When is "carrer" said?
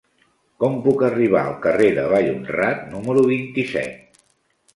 1.65-1.89